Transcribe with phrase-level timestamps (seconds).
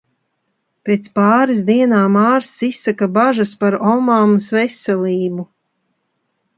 [0.87, 5.51] Pēc pāris dienām ārsts izsaka bažas par omammas veselību.